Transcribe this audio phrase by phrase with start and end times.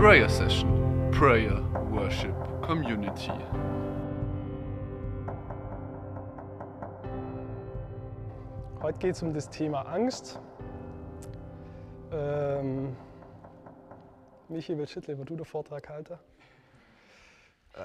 [0.00, 3.30] Prayer Session, Prayer Worship Community.
[8.80, 10.40] Heute geht es um das Thema Angst.
[12.10, 12.96] Ähm,
[14.48, 16.14] Michi, willst du lieber du den Vortrag halten?
[17.74, 17.84] Äh,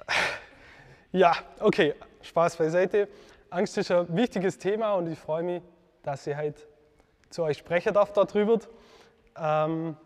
[1.11, 3.09] ja, okay, Spaß beiseite.
[3.49, 5.61] Angst ist ein wichtiges Thema und ich freue mich,
[6.01, 6.61] dass ich heute
[7.29, 8.59] zu euch sprechen darf darüber.
[9.37, 9.97] Ähm,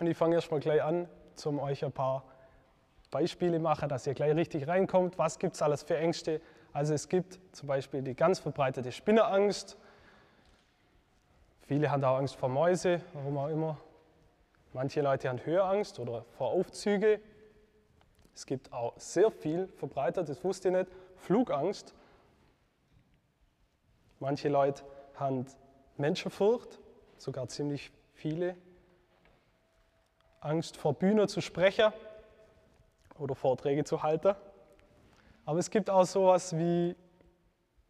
[0.00, 1.08] und ich fange erstmal gleich an,
[1.46, 2.24] um euch ein paar
[3.10, 5.18] Beispiele machen, dass ihr gleich richtig reinkommt.
[5.18, 6.40] Was gibt es alles für Ängste?
[6.72, 9.76] Also es gibt zum Beispiel die ganz verbreitete Spinnenangst.
[11.62, 13.78] Viele haben auch Angst vor Mäuse, warum auch immer.
[14.72, 17.20] Manche Leute haben Höheangst oder vor Aufzüge.
[18.34, 21.94] Es gibt auch sehr viel verbreitet, das wusste ich nicht, Flugangst.
[24.20, 25.46] Manche Leute haben
[25.96, 26.78] Menschenfurcht,
[27.16, 28.56] sogar ziemlich viele.
[30.40, 31.92] Angst vor Bühne zu sprechen
[33.18, 34.34] oder Vorträge zu halten.
[35.44, 36.94] Aber es gibt auch sowas wie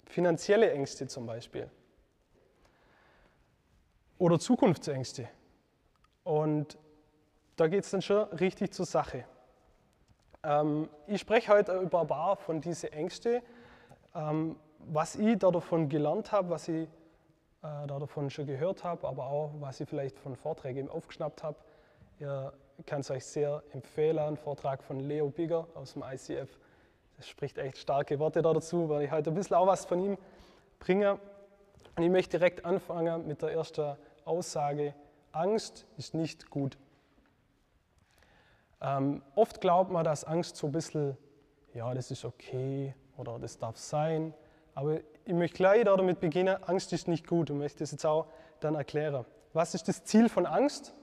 [0.06, 1.70] finanzielle Ängste zum Beispiel
[4.18, 5.28] oder Zukunftsängste.
[6.24, 6.76] Und
[7.56, 9.24] da geht es dann schon richtig zur Sache.
[10.42, 13.40] Ähm, ich spreche heute über ein paar von diesen Ängsten,
[14.14, 16.88] ähm, was ich davon gelernt habe, was ich
[17.62, 21.56] äh, davon schon gehört habe, aber auch was ich vielleicht von Vorträgen aufgeschnappt habe.
[22.20, 22.52] Ihr
[22.84, 26.48] kann es euch sehr empfehlen, ein Vortrag von Leo Bigger aus dem ICF.
[27.16, 30.18] Das spricht echt starke Worte dazu, weil ich heute ein bisschen auch was von ihm
[30.80, 31.20] bringe.
[31.96, 34.94] Und ich möchte direkt anfangen mit der ersten Aussage,
[35.30, 36.76] Angst ist nicht gut.
[38.80, 41.16] Ähm, oft glaubt man, dass Angst so ein bisschen,
[41.72, 44.34] ja, das ist okay oder das darf sein.
[44.74, 48.26] Aber ich möchte gleich damit beginnen, Angst ist nicht gut und möchte das jetzt auch
[48.58, 49.24] dann erklären.
[49.52, 50.94] Was ist das Ziel von Angst?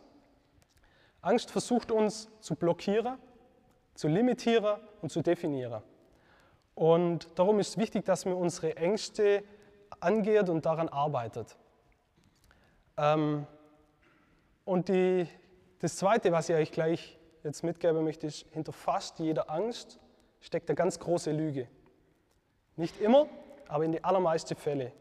[1.26, 3.18] Angst versucht uns zu blockieren,
[3.96, 5.82] zu limitieren und zu definieren.
[6.76, 9.44] Und darum ist es wichtig, dass wir unsere Ängste
[10.00, 11.58] angeht und daran arbeitet.
[12.98, 13.48] Ähm,
[14.66, 15.28] und die,
[15.80, 20.00] das Zweite, was ich euch gleich jetzt mitgeben möchte, ist, hinter fast jeder Angst
[20.42, 21.68] steckt eine ganz große Lüge.
[22.76, 23.28] Nicht immer,
[23.68, 24.92] aber in den allermeisten Fällen.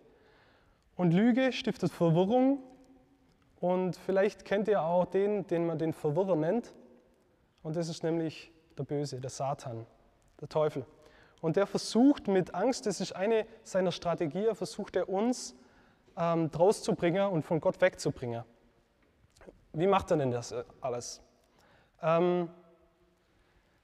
[0.96, 2.62] Und Lüge stiftet Verwirrung
[3.64, 6.74] und vielleicht kennt ihr auch den, den man den Verwirrer nennt.
[7.62, 9.86] Und das ist nämlich der Böse, der Satan,
[10.38, 10.84] der Teufel.
[11.40, 15.54] Und der versucht mit Angst, das ist eine seiner Strategien, versucht er uns
[16.14, 18.44] ähm, draus zu bringen und von Gott wegzubringen.
[19.72, 21.22] Wie macht er denn das äh, alles?
[22.02, 22.50] Ähm,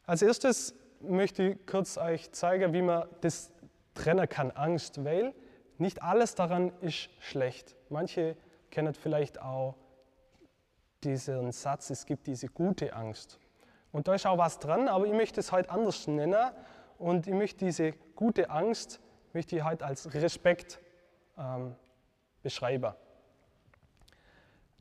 [0.04, 3.50] als erstes möchte ich kurz euch zeigen, wie man das
[3.94, 5.32] trennen kann, Angst, weil
[5.78, 7.76] nicht alles daran ist schlecht.
[7.88, 8.36] Manche
[8.70, 9.74] kennen vielleicht auch
[11.02, 13.38] diesen Satz, es gibt diese gute Angst.
[13.92, 16.52] Und da ist auch was dran, aber ich möchte es heute anders nennen
[16.98, 19.00] und ich möchte diese gute Angst
[19.32, 20.80] möchte ich heute als Respekt
[21.38, 21.74] ähm,
[22.42, 22.94] beschreiben.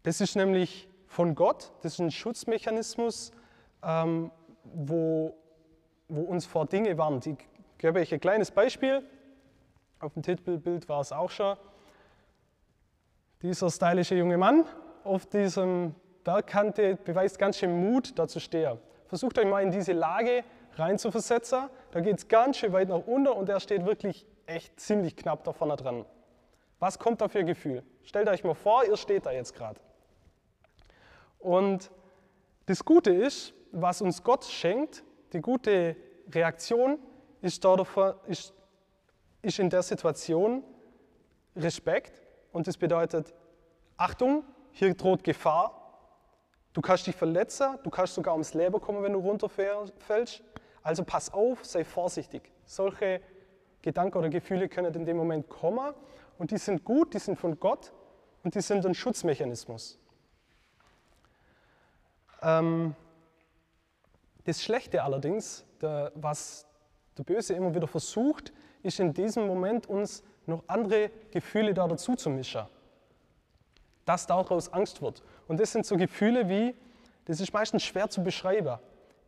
[0.03, 3.31] Das ist nämlich von Gott, das ist ein Schutzmechanismus,
[3.83, 4.31] ähm,
[4.63, 5.35] wo,
[6.07, 7.25] wo uns vor Dinge warnt.
[7.27, 7.37] Ich
[7.77, 9.03] gebe euch ein kleines Beispiel.
[9.99, 11.57] Auf dem Titelbild war es auch schon.
[13.41, 14.65] Dieser stylische junge Mann
[15.05, 15.95] auf diesem
[16.25, 18.77] Bergkante beweist ganz schön Mut, da zu stehen.
[19.07, 20.43] Versucht euch mal in diese Lage
[20.75, 21.69] reinzuversetzen.
[21.91, 25.45] Da geht es ganz schön weit nach unten und er steht wirklich echt ziemlich knapp
[25.45, 26.05] da vorne dran.
[26.79, 27.83] Was kommt da für ein Gefühl?
[28.03, 29.79] Stellt euch mal vor, ihr steht da jetzt gerade.
[31.39, 31.91] Und
[32.65, 35.01] das Gute ist, was uns Gott schenkt,
[35.31, 35.95] die gute
[36.29, 36.99] Reaktion
[37.41, 37.65] ist,
[38.27, 38.53] ist,
[39.41, 40.61] ist in der Situation
[41.55, 42.21] Respekt
[42.51, 43.33] und das bedeutet,
[43.97, 45.79] Achtung, hier droht Gefahr,
[46.73, 50.43] du kannst dich verletzen, du kannst sogar ums Leben kommen, wenn du runterfällst.
[50.81, 52.51] Also pass auf, sei vorsichtig.
[52.65, 53.21] Solche
[53.81, 55.93] Gedanken oder Gefühle können in dem Moment kommen
[56.37, 57.91] und die sind gut, die sind von Gott
[58.43, 59.99] und die sind ein Schutzmechanismus.
[62.41, 62.95] Ähm,
[64.45, 66.65] das Schlechte allerdings, der, was
[67.17, 72.15] der Böse immer wieder versucht, ist in diesem Moment uns noch andere Gefühle da dazu
[72.15, 72.63] zu mischen.
[74.05, 75.23] Dass daraus Angst wird.
[75.47, 76.75] Und das sind so Gefühle wie,
[77.25, 78.79] das ist meistens schwer zu beschreiben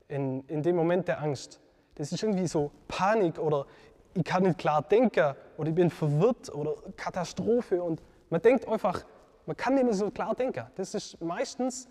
[0.08, 1.60] in, in dem Moment der Angst.
[1.96, 3.66] Das ist irgendwie so Panik oder
[4.14, 7.82] ich kann nicht klar denken oder ich bin verwirrt oder Katastrophe.
[7.82, 9.06] Und man denkt einfach,
[9.46, 10.66] man kann nicht mehr so klar denken.
[10.76, 11.88] Das ist meistens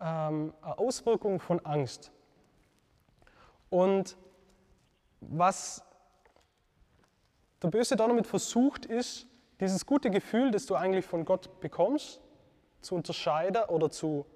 [0.00, 2.10] ähm, eine Auswirkung von Angst.
[3.70, 4.16] Und
[5.20, 5.84] was
[7.64, 9.26] der Böse da damit versucht, ist,
[9.60, 12.20] dieses gute Gefühl, das du eigentlich von Gott bekommst,
[12.80, 14.26] zu unterscheiden oder zu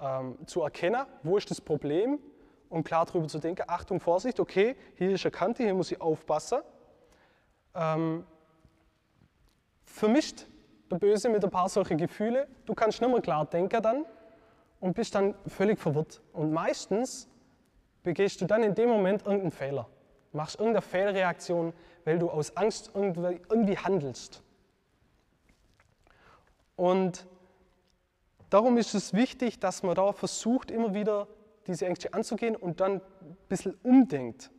[0.00, 2.18] ähm, zu erkennen, wo ist das Problem
[2.68, 6.00] und klar darüber zu denken, Achtung, Vorsicht, okay, hier ist eine Kante, hier muss ich
[6.00, 6.60] aufpassen.
[7.74, 8.24] Ähm,
[9.84, 10.46] vermischt
[10.90, 14.04] der Böse mit ein paar solche Gefühle, du kannst nicht mehr klar denken dann
[14.80, 16.22] und bist dann völlig verwirrt.
[16.32, 17.28] Und meistens
[18.02, 19.88] begehst du dann in dem Moment irgendeinen Fehler,
[20.32, 21.72] machst irgendeine Fehlreaktion,
[22.04, 24.42] weil du aus Angst irgendwie, handelst.
[26.76, 27.26] Und
[28.48, 31.28] darum ist es wichtig, dass man da versucht, immer wieder
[31.66, 34.50] diese Ängste anzugehen und dann ein bisschen umdenkt.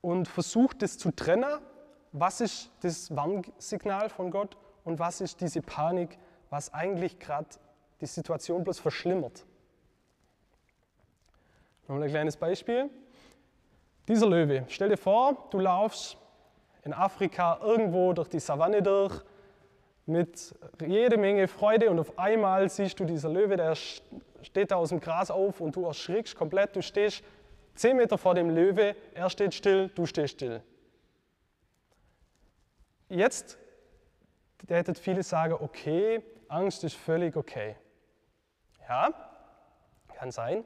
[0.00, 1.60] Und versucht es zu trennen,
[2.12, 6.18] was ist das Warnsignal von Gott und was ist diese Panik,
[6.50, 7.48] was eigentlich gerade
[8.00, 9.44] die Situation bloß verschlimmert.
[11.88, 12.90] Nochmal ein kleines Beispiel.
[14.08, 16.16] Dieser Löwe, stell dir vor, du laufst
[16.82, 19.22] in Afrika irgendwo durch die Savanne durch
[20.06, 24.88] mit jede Menge Freude und auf einmal siehst du dieser Löwe, der steht da aus
[24.88, 26.74] dem Gras auf und du erschrickst komplett.
[26.74, 27.22] Du stehst
[27.74, 30.62] 10 Meter vor dem Löwe, er steht still, du stehst still.
[33.10, 33.58] Jetzt
[34.68, 37.76] hätten viele sagen, okay, Angst ist völlig okay.
[38.88, 39.12] Ja,
[40.14, 40.64] kann sein.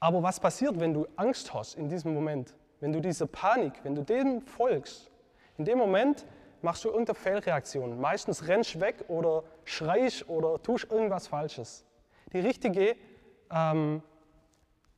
[0.00, 2.54] Aber was passiert, wenn du Angst hast in diesem Moment?
[2.80, 5.10] Wenn du diese Panik, wenn du dem folgst?
[5.56, 6.24] In dem Moment
[6.62, 8.00] machst du irgendeine Fehlreaktion.
[8.00, 11.84] Meistens rennst du weg oder schreist oder tust irgendwas Falsches.
[12.32, 12.96] Die richtige,
[13.50, 14.02] ähm,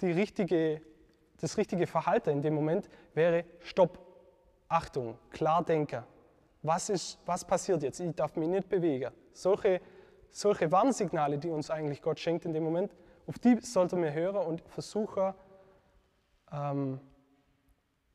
[0.01, 0.83] die richtige,
[1.41, 3.99] das richtige Verhalten in dem Moment wäre Stopp,
[4.69, 6.05] Achtung, klar denken.
[6.63, 8.01] Was, ist, was passiert jetzt?
[8.01, 9.11] Ich darf mich nicht bewegen.
[9.33, 9.81] Solche,
[10.31, 12.95] solche Warnsignale, die uns eigentlich Gott schenkt in dem Moment,
[13.27, 15.35] auf die sollten wir hören und versuchen,
[16.53, 17.01] ähm,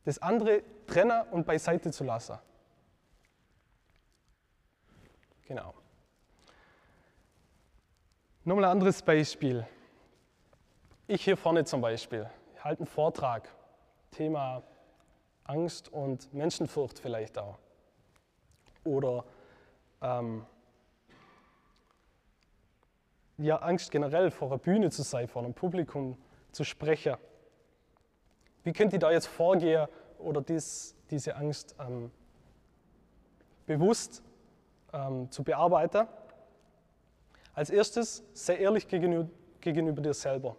[0.04, 2.38] das andere trennen und beiseite zu lassen.
[5.48, 5.74] Genau.
[8.44, 9.66] Nochmal ein anderes Beispiel.
[11.08, 12.30] Ich hier vorne zum Beispiel
[12.66, 13.48] halte einen Vortrag,
[14.10, 14.64] Thema
[15.44, 17.60] Angst und Menschenfurcht vielleicht auch.
[18.84, 19.24] Oder
[20.02, 20.46] ähm,
[23.38, 26.18] ja, Angst generell vor einer Bühne zu sein, vor einem Publikum
[26.52, 27.16] zu sprechen.
[28.64, 29.88] Wie könnt ihr da jetzt vorgehen
[30.18, 32.12] oder dies, diese Angst ähm,
[33.66, 34.24] bewusst
[34.94, 36.08] ähm, zu bearbeiten?
[37.54, 39.30] Als erstes, sei ehrlich gegenüber,
[39.62, 40.56] gegenüber dir selber.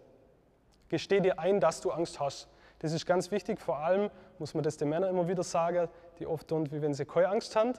[0.89, 2.47] Gesteh dir ein, dass du Angst hast.
[2.79, 4.09] Das ist ganz wichtig, vor allem
[4.39, 5.89] muss man das den Männern immer wieder sagen,
[6.19, 7.73] die oft tun, wie wenn sie keine Angst haben.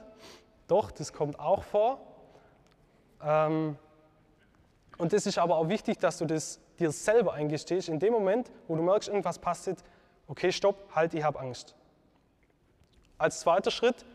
[0.67, 1.99] Doch, das kommt auch vor.
[3.21, 3.77] Ähm,
[4.99, 8.51] und es ist aber auch wichtig, dass du das dir selber eingestehst, in dem Moment,
[8.67, 9.81] wo du merkst, irgendwas passt nicht,
[10.27, 11.73] okay, stopp, halt, ich habe Angst.
[13.17, 14.05] Als zweiter Schritt,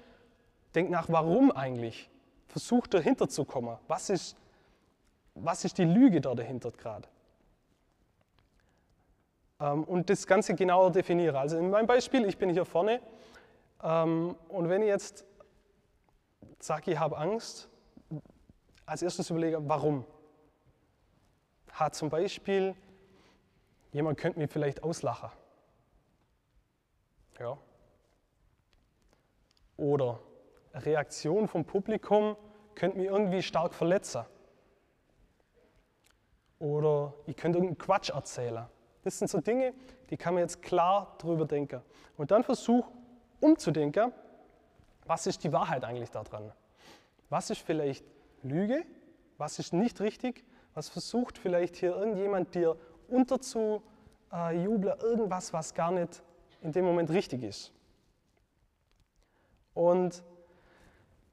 [0.74, 2.10] denk nach, warum eigentlich?
[2.48, 3.78] Versuch dahinter zu kommen.
[3.88, 4.36] Was ist,
[5.34, 7.08] was ist die Lüge da dahinter gerade?
[9.60, 11.38] Ähm, und das Ganze genauer definiere.
[11.38, 13.00] Also in meinem Beispiel, ich bin hier vorne
[13.82, 15.24] ähm, und wenn ich jetzt
[16.58, 17.70] sage, ich habe Angst,
[18.84, 20.04] als erstes überlege, warum?
[21.74, 22.74] Hat zum Beispiel,
[23.92, 25.30] jemand könnte mich vielleicht auslachen.
[27.38, 27.58] Ja.
[29.76, 30.20] Oder
[30.72, 32.36] eine Reaktion vom Publikum
[32.74, 34.24] könnte mich irgendwie stark verletzen.
[36.60, 38.66] Oder ich könnte irgendeinen Quatsch erzählen.
[39.02, 39.74] Das sind so Dinge,
[40.10, 41.82] die kann man jetzt klar drüber denken.
[42.16, 42.86] Und dann versuch
[43.40, 44.12] umzudenken,
[45.06, 46.52] was ist die Wahrheit eigentlich daran?
[47.28, 48.04] Was ist vielleicht
[48.42, 48.86] Lüge?
[49.36, 50.44] Was ist nicht richtig?
[50.74, 52.76] Was versucht vielleicht hier irgendjemand dir
[53.08, 56.22] unterzujubeln, irgendwas, was gar nicht
[56.62, 57.72] in dem Moment richtig ist.
[59.74, 60.22] Und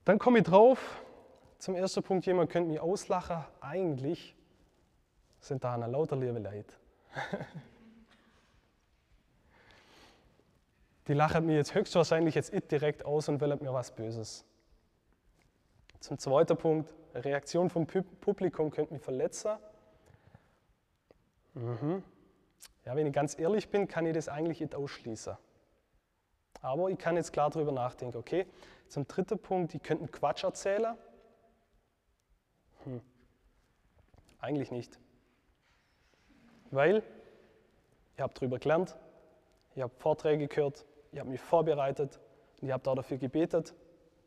[0.06, 1.02] dann komme ich drauf,
[1.58, 3.44] zum ersten Punkt, jemand könnte mich auslachen.
[3.62, 4.36] Eigentlich
[5.40, 6.74] sind da eine lauter liebe Leute.
[11.08, 14.46] Die lachen mir jetzt höchstwahrscheinlich jetzt direkt aus und wollen mir was Böses.
[16.00, 19.58] Zum zweiten Punkt, Reaktion vom Publikum könnte mich verletzen.
[21.54, 22.04] Mhm.
[22.86, 25.38] Ja, wenn ich ganz ehrlich bin, kann ich das eigentlich nicht ausschließen.
[26.62, 28.46] Aber ich kann jetzt klar darüber nachdenken, okay?
[28.88, 30.98] Zum dritten Punkt, ich könnte einen Quatsch erzählen.
[32.84, 33.02] Hm.
[34.40, 35.00] Eigentlich nicht.
[36.72, 37.04] Weil
[38.16, 38.96] ich habe darüber gelernt,
[39.76, 42.20] ich habe Vorträge gehört, ich habe mich vorbereitet
[42.60, 43.74] und ich habe dafür gebetet,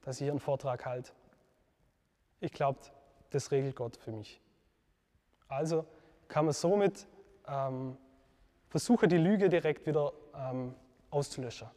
[0.02, 1.12] dass ich hier einen Vortrag halte.
[2.44, 2.78] Ich glaube,
[3.30, 4.38] das regelt Gott für mich.
[5.48, 5.86] Also
[6.28, 7.08] kann man somit
[7.48, 7.96] ähm,
[8.68, 10.74] versuchen, die Lüge direkt wieder ähm,
[11.10, 11.68] auszulöschen.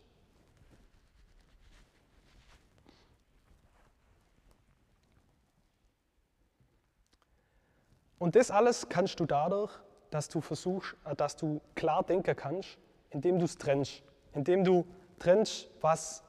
[8.20, 9.72] Und das alles kannst du dadurch,
[10.10, 12.78] dass du versuchst, äh, dass du klar denken kannst,
[13.12, 14.04] indem du es trennst.
[14.34, 14.86] Indem du
[15.18, 16.26] trennst, was,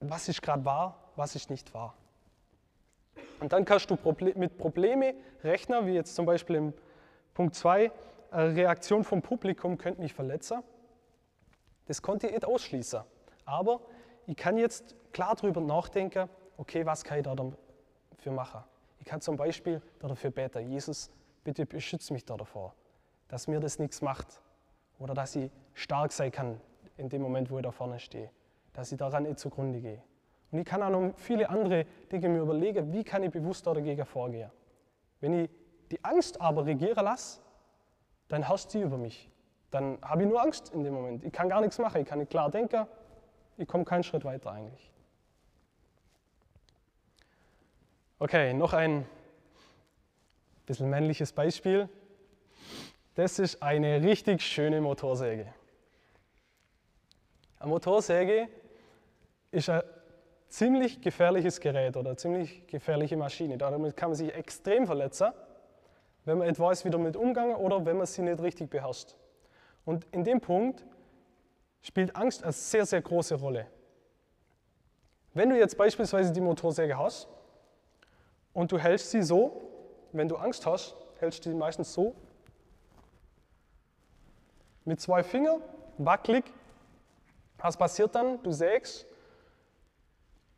[0.00, 1.94] was ist gerade wahr, was ist nicht wahr.
[3.40, 3.98] Und dann kannst du
[4.36, 6.72] mit Problemen rechnen, wie jetzt zum Beispiel im
[7.34, 7.90] Punkt 2,
[8.32, 10.62] Reaktion vom Publikum könnte mich verletzen.
[11.86, 13.00] Das konnte ich nicht ausschließen.
[13.44, 13.80] Aber
[14.26, 18.64] ich kann jetzt klar darüber nachdenken, okay, was kann ich da dafür machen?
[18.98, 21.10] Ich kann zum Beispiel dafür beten, Jesus,
[21.44, 22.74] bitte beschütze mich da davor,
[23.28, 24.40] dass mir das nichts macht
[24.98, 26.60] oder dass ich stark sein kann
[26.96, 28.30] in dem Moment, wo ich da vorne stehe,
[28.72, 30.02] dass ich daran nicht zugrunde gehe.
[30.54, 34.06] Und ich kann auch noch viele andere Dinge mir überlegen, wie kann ich bewusst dagegen
[34.06, 34.52] vorgehen.
[35.20, 35.50] Wenn ich
[35.90, 37.40] die Angst aber regieren lasse,
[38.28, 39.28] dann herrscht sie über mich.
[39.72, 41.24] Dann habe ich nur Angst in dem Moment.
[41.24, 42.86] Ich kann gar nichts machen, ich kann nicht klar denken,
[43.56, 44.92] ich komme keinen Schritt weiter eigentlich.
[48.20, 49.04] Okay, noch ein
[50.66, 51.88] bisschen männliches Beispiel.
[53.16, 55.52] Das ist eine richtig schöne Motorsäge.
[57.58, 58.48] Eine Motorsäge
[59.50, 59.82] ist ein
[60.54, 63.58] ziemlich gefährliches Gerät oder ziemlich gefährliche Maschine.
[63.58, 65.32] Damit kann man sich extrem verletzen,
[66.24, 69.16] wenn man nicht weiß, wie damit umgehen oder wenn man sie nicht richtig beherrscht.
[69.84, 70.84] Und in dem Punkt
[71.82, 73.66] spielt Angst eine sehr, sehr große Rolle.
[75.34, 77.28] Wenn du jetzt beispielsweise die Motorsäge hast
[78.52, 79.60] und du hältst sie so,
[80.12, 82.14] wenn du Angst hast, hältst du sie meistens so,
[84.84, 85.60] mit zwei Fingern,
[85.98, 86.44] wackelig.
[87.58, 88.40] Was passiert dann?
[88.44, 89.06] Du sägst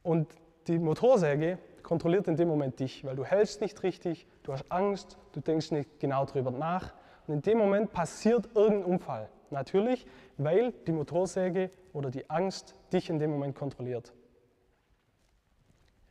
[0.07, 0.29] und
[0.69, 5.19] die Motorsäge kontrolliert in dem Moment dich, weil du hältst nicht richtig, du hast Angst,
[5.33, 6.95] du denkst nicht genau darüber nach
[7.27, 9.29] und in dem Moment passiert irgendein Unfall.
[9.51, 10.07] Natürlich,
[10.39, 14.13] weil die Motorsäge oder die Angst dich in dem Moment kontrolliert.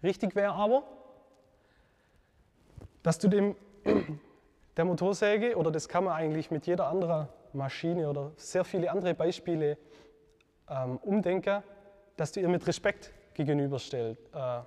[0.04, 0.84] Richtig wäre aber,
[3.02, 3.56] dass du dem,
[4.78, 9.14] der Motorsäge, oder das kann man eigentlich mit jeder anderen Maschine oder sehr viele andere
[9.14, 9.78] Beispiele
[10.70, 11.64] ähm, umdenken,
[12.18, 14.20] dass du ihr mit Respekt gegenüberstehst.
[14.34, 14.62] Äh,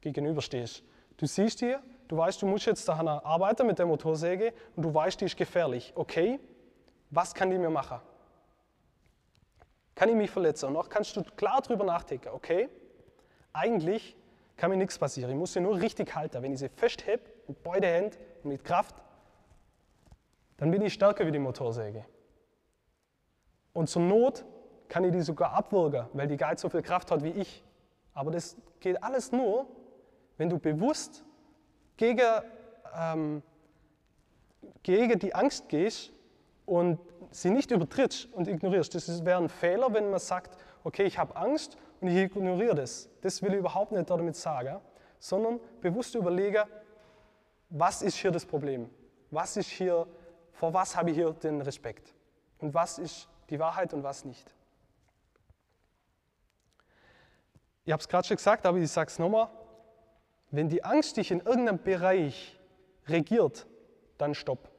[0.00, 0.82] gegenüberstehst.
[1.16, 4.92] Du siehst hier, du weißt, du musst jetzt daran arbeiten mit der Motorsäge und du
[4.92, 5.92] weißt, die ist gefährlich.
[5.94, 6.40] Okay,
[7.10, 8.00] was kann die mir machen?
[9.94, 10.66] Kann ich mich verletzen?
[10.66, 12.68] Und auch kannst du klar darüber nachdenken, okay,
[13.52, 14.16] eigentlich
[14.56, 15.30] kann mir nichts passieren.
[15.30, 16.42] Ich muss sie nur richtig halten.
[16.42, 18.94] Wenn ich sie festhebe mit beiden Händen und mit Kraft,
[20.56, 22.04] dann bin ich stärker wie die Motorsäge.
[23.72, 24.44] Und zur Not
[24.88, 27.64] kann ich die sogar abwürgen, weil die gar so viel Kraft hat wie ich.
[28.14, 29.66] Aber das geht alles nur,
[30.36, 31.24] wenn du bewusst
[31.96, 32.26] gegen,
[32.96, 33.42] ähm,
[34.82, 36.12] gegen die Angst gehst
[36.66, 36.98] und
[37.30, 38.94] sie nicht übertrittst und ignorierst.
[38.94, 43.08] Das wäre ein Fehler, wenn man sagt, okay, ich habe Angst und ich ignoriere das.
[43.20, 44.80] Das will ich überhaupt nicht damit sagen,
[45.18, 46.64] sondern bewusst überlegen,
[47.70, 48.88] was ist hier das Problem?
[49.30, 50.06] Was ist hier,
[50.52, 52.14] vor was habe ich hier den Respekt?
[52.58, 54.54] Und was ist die Wahrheit und was nicht?
[57.88, 59.48] Ich habe es gerade schon gesagt, aber ich sage es nochmal.
[60.50, 62.60] Wenn die Angst dich in irgendeinem Bereich
[63.06, 63.66] regiert,
[64.18, 64.70] dann stopp.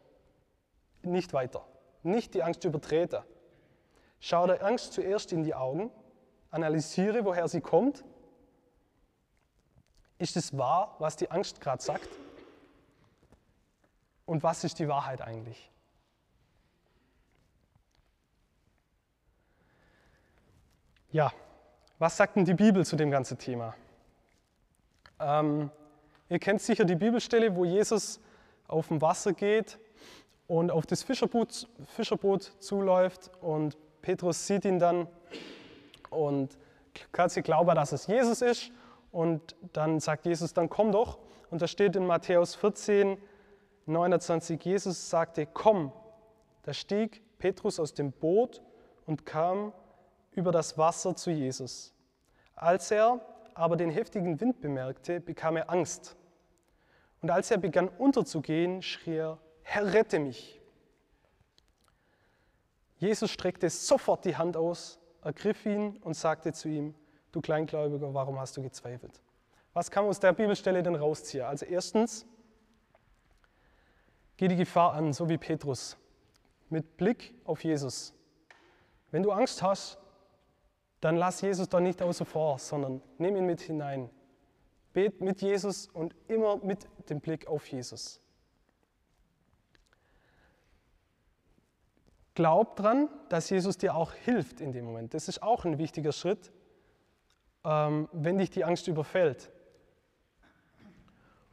[1.02, 1.66] Nicht weiter.
[2.04, 3.24] Nicht die Angst übertreten.
[4.20, 5.90] Schau der Angst zuerst in die Augen,
[6.52, 8.06] analysiere, woher sie kommt.
[10.20, 12.10] Ist es wahr, was die Angst gerade sagt?
[14.28, 15.72] Und was ist die Wahrheit eigentlich?
[21.12, 21.34] Ja,
[22.00, 23.76] was sagt denn die Bibel zu dem ganzen Thema?
[25.20, 25.70] Ähm,
[26.30, 28.22] ihr kennt sicher die Bibelstelle, wo Jesus
[28.68, 29.78] auf dem Wasser geht
[30.48, 35.08] und auf das Fischerboot, Fischerboot zuläuft und Petrus sieht ihn dann
[36.10, 36.58] und
[37.12, 38.72] kann sie glauben, dass es Jesus ist
[39.12, 41.20] und dann sagt Jesus, dann komm doch.
[41.50, 43.18] Und da steht in Matthäus 14,
[43.88, 45.92] 29, Jesus sagte, komm.
[46.64, 48.62] Da stieg Petrus aus dem Boot
[49.06, 49.74] und kam
[50.40, 51.94] über das Wasser zu Jesus.
[52.56, 53.20] Als er
[53.54, 56.16] aber den heftigen Wind bemerkte, bekam er Angst.
[57.22, 60.62] Und als er begann unterzugehen, schrie er, Herr, rette mich.
[62.98, 66.96] Jesus streckte sofort die Hand aus, ergriff ihn und sagte zu ihm,
[67.34, 69.22] du Kleingläubiger, warum hast du gezweifelt?
[69.74, 71.44] Was kann man aus der Bibelstelle denn rausziehen?
[71.44, 72.26] Also erstens,
[74.38, 75.98] geh die Gefahr an, so wie Petrus,
[76.70, 78.14] mit Blick auf Jesus.
[79.12, 79.98] Wenn du Angst hast,
[81.02, 84.10] dann lass Jesus doch nicht außer vor, sondern nimm ihn mit hinein.
[84.94, 88.22] Bet mit Jesus und immer mit dem Blick auf Jesus.
[92.34, 95.14] Glaub dran, dass Jesus dir auch hilft in dem Moment.
[95.14, 96.52] Das ist auch ein wichtiger Schritt,
[97.66, 99.52] ähm, wenn dich die Angst überfällt.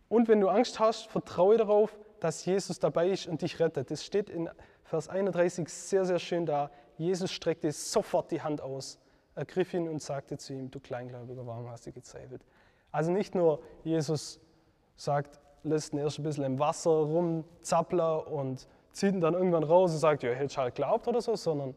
[0.08, 3.90] Und wenn du Angst hast, vertraue darauf, dass Jesus dabei ist und dich rettet.
[3.90, 4.48] Das steht in
[4.84, 6.70] Vers 31 sehr, sehr schön da.
[6.96, 8.98] Jesus streckte sofort die Hand aus,
[9.36, 12.42] ergriff ihn und sagte zu ihm, du Kleingläubiger, warum hast du gezweifelt?
[12.90, 14.40] Also nicht nur Jesus
[14.96, 19.92] sagt, lässt ihn erst ein bisschen im Wasser rumzappeln und zieht ihn dann irgendwann raus
[19.92, 21.74] und sagt, ja, hättest halt glaubt oder so, sondern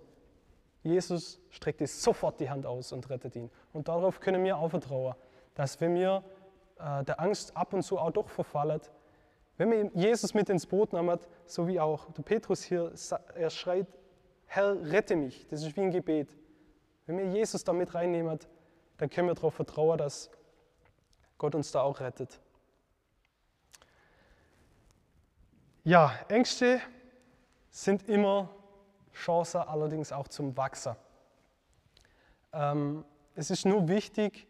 [0.84, 3.50] Jesus streckt sofort die Hand aus und rettet ihn.
[3.74, 5.16] Und darauf können wir auch vertrauen,
[5.54, 6.24] dass wenn wir
[6.80, 8.80] äh, der Angst ab und zu auch doch verfallen,
[9.58, 12.94] wenn wir Jesus mit ins Boot nehmen, so wie auch der Petrus hier,
[13.36, 13.88] er schreit,
[14.46, 15.46] Herr, rette mich.
[15.48, 16.30] Das ist wie ein Gebet.
[17.10, 18.38] Wenn wir Jesus da mit reinnehmen,
[18.98, 20.30] dann können wir darauf vertrauen, dass
[21.40, 22.40] Gott uns da auch rettet.
[25.84, 26.80] Ja, Ängste
[27.72, 28.50] sind immer
[29.12, 30.96] Chancen, allerdings auch zum Wachsen.
[32.54, 34.46] Ähm, es ist nur wichtig,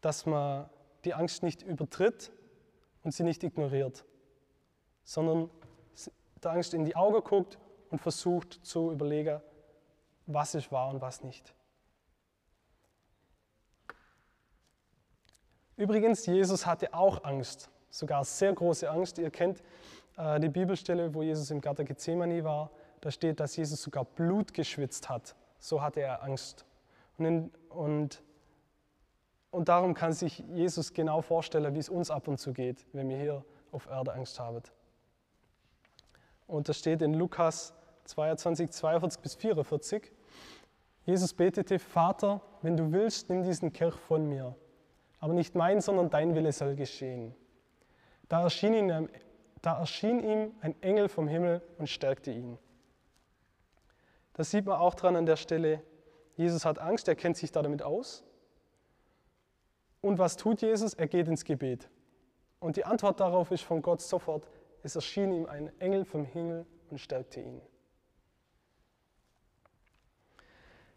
[0.00, 0.68] dass man
[1.04, 2.32] die Angst nicht übertritt
[3.04, 4.04] und sie nicht ignoriert
[5.04, 5.48] sondern
[6.42, 7.56] der Angst in die Augen guckt
[7.88, 9.40] und versucht zu überlegen,
[10.26, 11.54] was ist wahr und was nicht.
[15.78, 19.16] Übrigens, Jesus hatte auch Angst, sogar sehr große Angst.
[19.18, 19.62] Ihr kennt
[20.16, 22.72] äh, die Bibelstelle, wo Jesus im Garten Gethsemane war.
[23.00, 25.36] Da steht, dass Jesus sogar Blut geschwitzt hat.
[25.60, 26.66] So hatte er Angst.
[27.16, 28.24] Und, in, und,
[29.52, 33.08] und darum kann sich Jesus genau vorstellen, wie es uns ab und zu geht, wenn
[33.08, 34.62] wir hier auf Erde Angst haben.
[36.48, 37.72] Und das steht in Lukas
[38.06, 40.10] 22, 42 bis 44.
[41.04, 44.56] Jesus betete, Vater, wenn du willst, nimm diesen Kirch von mir.
[45.20, 47.34] Aber nicht mein, sondern dein Wille soll geschehen.
[48.28, 49.08] Da erschien, ihm,
[49.62, 52.58] da erschien ihm ein Engel vom Himmel und stärkte ihn.
[54.34, 55.82] Das sieht man auch dran an der Stelle.
[56.36, 58.24] Jesus hat Angst, er kennt sich da damit aus.
[60.00, 60.94] Und was tut Jesus?
[60.94, 61.88] Er geht ins Gebet.
[62.60, 64.48] Und die Antwort darauf ist von Gott sofort,
[64.82, 67.60] es erschien ihm ein Engel vom Himmel und stärkte ihn.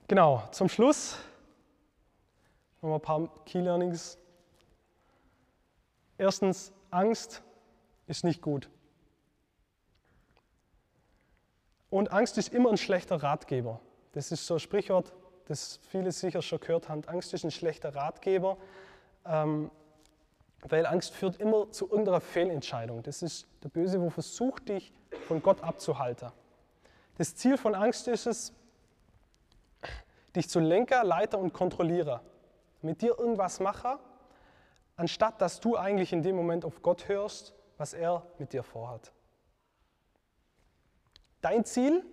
[0.08, 1.18] Genau, zum Schluss
[2.82, 4.18] noch ein paar Key Learnings.
[6.18, 7.42] Erstens, Angst
[8.08, 8.70] ist nicht gut.
[11.90, 13.80] Und Angst ist immer ein schlechter Ratgeber.
[14.14, 15.14] Das ist so ein Sprichwort,
[15.46, 17.04] das viele sicher schon gehört haben.
[17.06, 18.58] Angst ist ein schlechter Ratgeber.
[19.26, 19.72] Ähm,
[20.70, 23.02] weil Angst führt immer zu irgendeiner Fehlentscheidung.
[23.04, 24.94] Das ist der Böse, wo versucht, dich
[25.28, 26.32] von Gott abzuhalten.
[27.18, 28.54] Das Ziel von Angst ist es,
[30.36, 32.22] dich zu Lenker, Leiter und Kontrollierer.
[32.82, 33.98] Mit dir irgendwas machen,
[34.96, 39.12] anstatt dass du eigentlich in dem Moment auf Gott hörst, was er mit dir vorhat.
[41.42, 42.06] Dein Ziel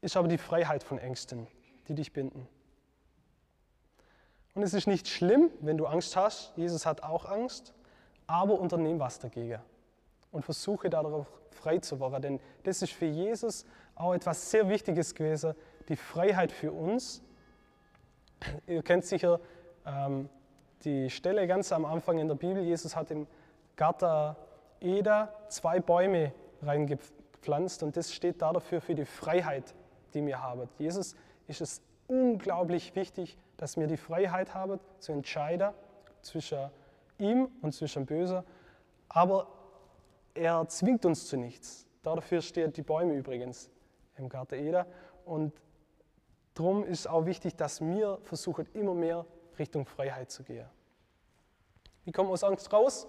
[0.00, 1.46] ist aber die Freiheit von Ängsten,
[1.88, 2.48] die dich binden.
[4.54, 6.56] Und es ist nicht schlimm, wenn du Angst hast.
[6.56, 7.74] Jesus hat auch Angst.
[8.26, 9.60] Aber unternehm was dagegen.
[10.30, 12.22] Und versuche darauf frei zu werden.
[12.22, 15.54] Denn das ist für Jesus auch etwas sehr Wichtiges gewesen.
[15.88, 17.22] Die Freiheit für uns.
[18.66, 19.40] Ihr kennt sicher
[19.86, 20.28] ähm,
[20.84, 22.62] die Stelle ganz am Anfang in der Bibel.
[22.62, 23.26] Jesus hat im
[23.76, 24.36] Garten
[24.80, 27.82] Eder zwei Bäume reingepflanzt.
[27.82, 29.74] Und das steht da dafür für die Freiheit,
[30.12, 30.68] die wir haben.
[30.78, 31.16] Jesus
[31.46, 35.70] ist es unglaublich wichtig, dass wir die Freiheit haben zu entscheiden
[36.22, 36.70] zwischen
[37.18, 38.44] ihm und zwischen Böse.
[39.08, 39.46] Aber
[40.34, 41.86] er zwingt uns zu nichts.
[42.02, 43.70] Dafür stehen die Bäume übrigens
[44.16, 44.86] im Garten Eder.
[45.24, 45.52] Und
[46.54, 49.26] darum ist auch wichtig, dass wir versuchen, immer mehr
[49.58, 50.66] Richtung Freiheit zu gehen.
[52.04, 53.06] Wie kommen wir aus Angst raus?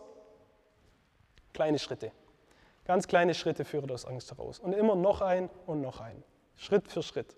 [1.53, 2.11] Kleine Schritte.
[2.85, 4.59] Ganz kleine Schritte führen aus Angst heraus.
[4.59, 6.23] Und immer noch ein und noch ein.
[6.55, 7.35] Schritt für Schritt.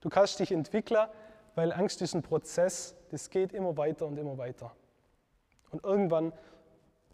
[0.00, 1.06] Du kannst dich entwickeln,
[1.54, 4.74] weil Angst ist ein Prozess, das geht immer weiter und immer weiter.
[5.70, 6.32] Und irgendwann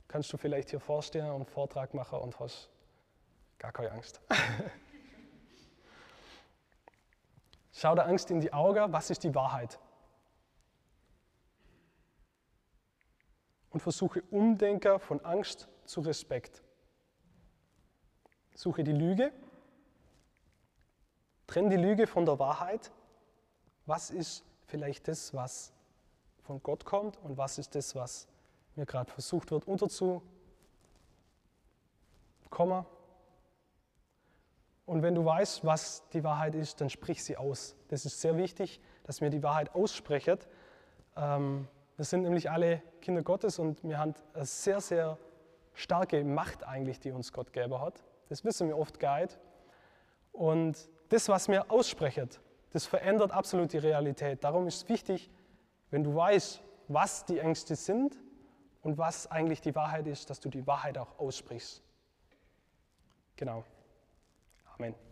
[0.09, 2.71] kannst du vielleicht hier vorstehen und einen Vortrag machen und hast
[3.59, 4.21] gar keine Angst.
[7.79, 9.79] Schau der Angst in die Augen, was ist die Wahrheit?
[13.71, 16.63] Und versuche Umdenker von Angst zu Respekt.
[18.55, 19.33] Suche die Lüge
[21.49, 22.93] Trenn die Lüge von der Wahrheit.
[23.87, 25.73] Was ist vielleicht das, was
[26.43, 28.29] von Gott kommt und was ist das, was
[28.77, 30.23] mir gerade versucht wird unterzukommen?
[34.89, 37.77] Und wenn du weißt, was die Wahrheit ist, dann sprich sie aus.
[37.89, 40.39] Das ist sehr wichtig, dass wir die Wahrheit aussprechen.
[41.15, 45.19] Ähm, wir sind nämlich alle Kinder Gottes und wir haben eine sehr, sehr
[45.75, 48.03] starke Macht eigentlich, die uns Gott gegeben hat.
[48.31, 49.29] Das wissen wir oft gar.
[50.33, 52.31] Und das, was wir aussprechen,
[52.71, 54.43] das verändert absolut die Realität.
[54.43, 55.31] Darum ist es wichtig,
[55.91, 58.17] wenn du weißt, was die Ängste sind
[58.81, 61.83] und was eigentlich die Wahrheit ist, dass du die Wahrheit auch aussprichst.
[63.37, 63.65] Genau.
[64.81, 65.08] Amen.